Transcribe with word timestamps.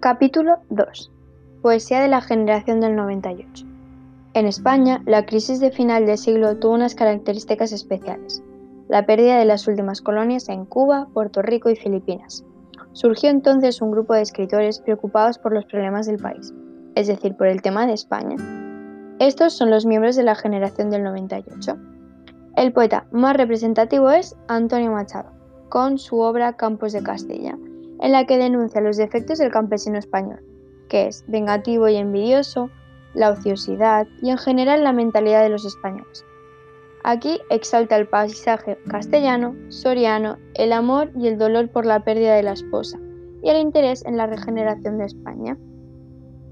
Capítulo 0.00 0.58
2. 0.70 1.10
Poesía 1.60 2.00
de 2.00 2.06
la 2.06 2.20
generación 2.20 2.78
del 2.78 2.94
98. 2.94 3.66
En 4.34 4.46
España, 4.46 5.02
la 5.06 5.26
crisis 5.26 5.58
de 5.58 5.72
final 5.72 6.06
de 6.06 6.16
siglo 6.16 6.56
tuvo 6.56 6.74
unas 6.74 6.94
características 6.94 7.72
especiales. 7.72 8.40
La 8.88 9.06
pérdida 9.06 9.40
de 9.40 9.44
las 9.44 9.66
últimas 9.66 10.00
colonias 10.00 10.48
en 10.50 10.66
Cuba, 10.66 11.08
Puerto 11.12 11.42
Rico 11.42 11.68
y 11.68 11.74
Filipinas. 11.74 12.44
Surgió 12.92 13.28
entonces 13.28 13.82
un 13.82 13.90
grupo 13.90 14.14
de 14.14 14.22
escritores 14.22 14.78
preocupados 14.78 15.36
por 15.36 15.52
los 15.52 15.64
problemas 15.64 16.06
del 16.06 16.18
país, 16.18 16.54
es 16.94 17.08
decir, 17.08 17.36
por 17.36 17.48
el 17.48 17.60
tema 17.60 17.84
de 17.88 17.94
España. 17.94 18.36
Estos 19.18 19.54
son 19.54 19.68
los 19.68 19.84
miembros 19.84 20.14
de 20.14 20.22
la 20.22 20.36
generación 20.36 20.90
del 20.90 21.02
98. 21.02 21.76
El 22.54 22.72
poeta 22.72 23.08
más 23.10 23.36
representativo 23.36 24.12
es 24.12 24.36
Antonio 24.46 24.92
Machado, 24.92 25.32
con 25.68 25.98
su 25.98 26.20
obra 26.20 26.52
Campos 26.52 26.92
de 26.92 27.02
Castilla, 27.02 27.58
en 28.00 28.12
la 28.12 28.26
que 28.26 28.38
denuncia 28.38 28.80
los 28.80 28.96
defectos 28.96 29.38
del 29.38 29.50
campesino 29.50 29.98
español, 29.98 30.40
que 30.88 31.06
es 31.08 31.24
vengativo 31.26 31.88
y 31.88 31.96
envidioso, 31.96 32.70
la 33.14 33.30
ociosidad 33.30 34.06
y 34.22 34.30
en 34.30 34.38
general 34.38 34.84
la 34.84 34.92
mentalidad 34.92 35.42
de 35.42 35.48
los 35.48 35.64
españoles. 35.64 36.24
Aquí 37.04 37.40
exalta 37.50 37.96
el 37.96 38.08
paisaje 38.08 38.78
castellano, 38.88 39.54
soriano, 39.68 40.36
el 40.54 40.72
amor 40.72 41.10
y 41.16 41.28
el 41.28 41.38
dolor 41.38 41.70
por 41.70 41.86
la 41.86 42.04
pérdida 42.04 42.34
de 42.34 42.42
la 42.42 42.52
esposa 42.52 42.98
y 43.42 43.48
el 43.48 43.56
interés 43.58 44.04
en 44.04 44.16
la 44.16 44.26
regeneración 44.26 44.98
de 44.98 45.04
España. 45.04 45.56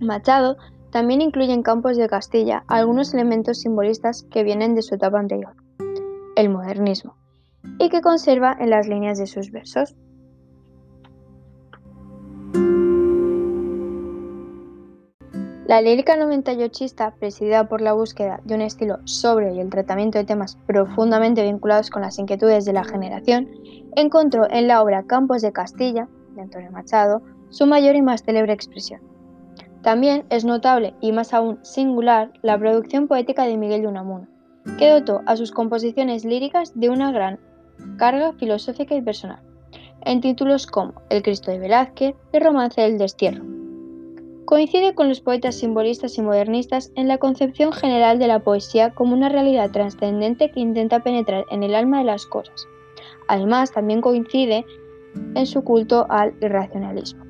Machado 0.00 0.56
también 0.90 1.20
incluye 1.20 1.52
en 1.52 1.62
Campos 1.62 1.96
de 1.96 2.08
Castilla 2.08 2.64
algunos 2.68 3.12
elementos 3.12 3.60
simbolistas 3.60 4.24
que 4.30 4.44
vienen 4.44 4.74
de 4.74 4.82
su 4.82 4.94
etapa 4.94 5.18
anterior, 5.18 5.54
el 6.36 6.48
modernismo, 6.48 7.16
y 7.78 7.88
que 7.88 8.00
conserva 8.00 8.56
en 8.58 8.70
las 8.70 8.88
líneas 8.88 9.18
de 9.18 9.26
sus 9.26 9.50
versos. 9.50 9.96
La 15.68 15.82
lírica 15.82 16.16
98ista, 16.16 17.12
presidida 17.18 17.68
por 17.68 17.82
la 17.82 17.92
búsqueda 17.92 18.40
de 18.42 18.54
un 18.54 18.62
estilo 18.62 19.00
sobrio 19.04 19.52
y 19.52 19.60
el 19.60 19.68
tratamiento 19.68 20.16
de 20.16 20.24
temas 20.24 20.56
profundamente 20.66 21.42
vinculados 21.42 21.90
con 21.90 22.00
las 22.00 22.18
inquietudes 22.18 22.64
de 22.64 22.72
la 22.72 22.84
generación, 22.84 23.50
encontró 23.94 24.50
en 24.50 24.66
la 24.66 24.82
obra 24.82 25.02
Campos 25.02 25.42
de 25.42 25.52
Castilla, 25.52 26.08
de 26.34 26.40
Antonio 26.40 26.70
Machado, 26.70 27.20
su 27.50 27.66
mayor 27.66 27.96
y 27.96 28.00
más 28.00 28.22
célebre 28.22 28.54
expresión. 28.54 29.02
También 29.82 30.24
es 30.30 30.46
notable 30.46 30.94
y 31.02 31.12
más 31.12 31.34
aún 31.34 31.58
singular 31.62 32.32
la 32.40 32.58
producción 32.58 33.06
poética 33.06 33.44
de 33.44 33.58
Miguel 33.58 33.82
de 33.82 33.88
Unamuno, 33.88 34.26
que 34.78 34.88
dotó 34.88 35.20
a 35.26 35.36
sus 35.36 35.52
composiciones 35.52 36.24
líricas 36.24 36.72
de 36.80 36.88
una 36.88 37.12
gran 37.12 37.40
carga 37.98 38.32
filosófica 38.38 38.94
y 38.94 39.02
personal, 39.02 39.42
en 40.06 40.22
títulos 40.22 40.66
como 40.66 40.94
El 41.10 41.22
Cristo 41.22 41.50
de 41.50 41.58
Velázquez 41.58 42.14
y 42.32 42.38
Romance 42.38 42.80
del 42.80 42.96
Destierro. 42.96 43.57
Coincide 44.48 44.94
con 44.94 45.10
los 45.10 45.20
poetas 45.20 45.56
simbolistas 45.56 46.16
y 46.16 46.22
modernistas 46.22 46.90
en 46.94 47.06
la 47.06 47.18
concepción 47.18 47.70
general 47.70 48.18
de 48.18 48.28
la 48.28 48.38
poesía 48.38 48.94
como 48.94 49.12
una 49.12 49.28
realidad 49.28 49.70
trascendente 49.72 50.50
que 50.50 50.60
intenta 50.60 51.00
penetrar 51.00 51.44
en 51.50 51.62
el 51.62 51.74
alma 51.74 51.98
de 51.98 52.04
las 52.04 52.24
cosas. 52.24 52.66
Además, 53.28 53.72
también 53.72 54.00
coincide 54.00 54.64
en 55.34 55.44
su 55.44 55.62
culto 55.64 56.06
al 56.08 56.32
irracionalismo. 56.40 57.26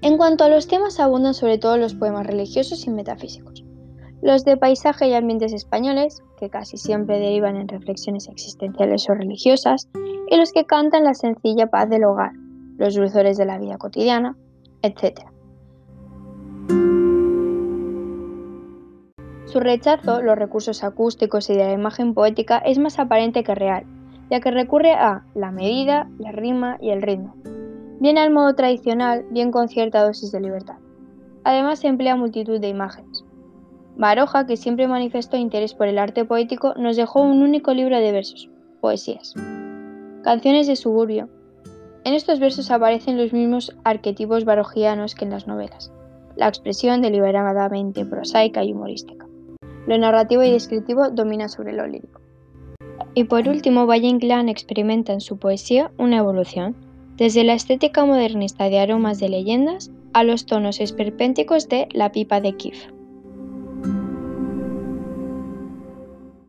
En 0.00 0.16
cuanto 0.16 0.44
a 0.44 0.48
los 0.48 0.68
temas, 0.68 1.00
abundan 1.00 1.34
sobre 1.34 1.58
todo 1.58 1.76
los 1.76 1.96
poemas 1.96 2.24
religiosos 2.24 2.86
y 2.86 2.90
metafísicos. 2.90 3.64
Los 4.22 4.44
de 4.44 4.56
paisaje 4.56 5.08
y 5.08 5.14
ambientes 5.14 5.52
españoles, 5.52 6.22
que 6.38 6.50
casi 6.50 6.76
siempre 6.76 7.18
derivan 7.18 7.56
en 7.56 7.66
reflexiones 7.66 8.28
existenciales 8.28 9.10
o 9.10 9.14
religiosas, 9.14 9.88
y 10.30 10.36
los 10.36 10.52
que 10.52 10.66
cantan 10.66 11.02
la 11.02 11.14
sencilla 11.14 11.66
paz 11.66 11.90
del 11.90 12.04
hogar, 12.04 12.30
los 12.78 12.94
dulzores 12.94 13.36
de 13.36 13.46
la 13.46 13.58
vida 13.58 13.76
cotidiana, 13.76 14.36
etc. 14.82 15.33
Su 19.54 19.60
rechazo, 19.60 20.20
los 20.20 20.36
recursos 20.36 20.82
acústicos 20.82 21.48
y 21.48 21.54
de 21.54 21.64
la 21.64 21.72
imagen 21.72 22.12
poética 22.12 22.58
es 22.58 22.78
más 22.78 22.98
aparente 22.98 23.44
que 23.44 23.54
real, 23.54 23.84
ya 24.28 24.40
que 24.40 24.50
recurre 24.50 24.94
a 24.94 25.24
la 25.34 25.52
medida, 25.52 26.10
la 26.18 26.32
rima 26.32 26.76
y 26.80 26.90
el 26.90 27.02
ritmo, 27.02 27.36
bien 28.00 28.18
al 28.18 28.32
modo 28.32 28.54
tradicional, 28.54 29.24
bien 29.30 29.52
con 29.52 29.68
cierta 29.68 30.02
dosis 30.02 30.32
de 30.32 30.40
libertad. 30.40 30.78
Además 31.44 31.84
emplea 31.84 32.16
multitud 32.16 32.58
de 32.58 32.68
imágenes. 32.68 33.24
Baroja, 33.96 34.44
que 34.44 34.56
siempre 34.56 34.88
manifestó 34.88 35.36
interés 35.36 35.74
por 35.74 35.86
el 35.86 35.98
arte 35.98 36.24
poético, 36.24 36.74
nos 36.74 36.96
dejó 36.96 37.22
un 37.22 37.42
único 37.42 37.72
libro 37.74 37.96
de 38.00 38.10
versos, 38.10 38.50
poesías. 38.80 39.34
Canciones 40.24 40.66
de 40.66 40.74
suburbio. 40.74 41.28
En 42.02 42.14
estos 42.14 42.40
versos 42.40 42.72
aparecen 42.72 43.18
los 43.18 43.32
mismos 43.32 43.76
arquetipos 43.84 44.44
barojianos 44.44 45.14
que 45.14 45.26
en 45.26 45.30
las 45.30 45.46
novelas, 45.46 45.92
la 46.36 46.48
expresión 46.48 47.02
deliberadamente 47.02 48.04
prosaica 48.04 48.64
y 48.64 48.72
humorística. 48.72 49.26
Lo 49.86 49.98
narrativo 49.98 50.42
y 50.42 50.50
descriptivo 50.50 51.10
domina 51.10 51.48
sobre 51.48 51.72
lo 51.72 51.86
lírico. 51.86 52.20
Y 53.14 53.24
por 53.24 53.48
último, 53.48 53.86
Valle 53.86 54.08
Inclán 54.08 54.48
experimenta 54.48 55.12
en 55.12 55.20
su 55.20 55.38
poesía 55.38 55.92
una 55.98 56.18
evolución, 56.18 56.74
desde 57.16 57.44
la 57.44 57.54
estética 57.54 58.04
modernista 58.04 58.68
de 58.68 58.80
aromas 58.80 59.20
de 59.20 59.28
leyendas 59.28 59.90
a 60.12 60.24
los 60.24 60.46
tonos 60.46 60.80
esperpénticos 60.80 61.68
de 61.68 61.88
La 61.92 62.10
pipa 62.10 62.40
de 62.40 62.56
Kif. 62.56 62.93